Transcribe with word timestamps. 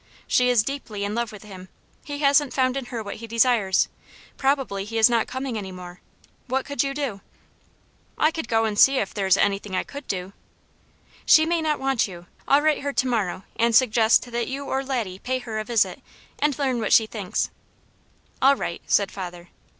"She 0.25 0.49
is 0.49 0.63
deeply 0.63 1.03
in 1.03 1.13
love 1.13 1.31
with 1.31 1.43
him; 1.43 1.69
he 2.03 2.17
hasn't 2.21 2.55
found 2.55 2.75
in 2.75 2.85
her 2.85 3.03
what 3.03 3.17
he 3.17 3.27
desires; 3.27 3.87
probably 4.35 4.83
he 4.83 4.97
is 4.97 5.11
not 5.11 5.27
coming 5.27 5.59
any 5.59 5.71
more; 5.71 6.01
what 6.47 6.65
could 6.65 6.83
you 6.83 6.95
do?" 6.95 7.21
"I 8.17 8.31
could 8.31 8.47
go 8.47 8.65
and 8.65 8.79
see 8.79 8.97
if 8.97 9.13
there 9.13 9.27
is 9.27 9.37
anything 9.37 9.75
I 9.75 9.83
could 9.83 10.07
do?" 10.07 10.33
"She 11.23 11.45
may 11.45 11.61
not 11.61 11.79
want 11.79 12.07
you. 12.07 12.25
I'll 12.47 12.63
write 12.63 12.81
her 12.81 12.93
to 12.93 13.07
morrow 13.07 13.43
and 13.57 13.75
suggest 13.75 14.31
that 14.31 14.47
you 14.47 14.65
or 14.65 14.83
Laddie 14.83 15.19
pay 15.19 15.37
her 15.37 15.59
a 15.59 15.63
visit 15.63 16.01
and 16.39 16.57
learn 16.57 16.79
what 16.79 16.93
she 16.93 17.05
thinks." 17.05 17.51
"All 18.41 18.55
right," 18.55 18.81
said 18.87 19.11
father. 19.11 19.49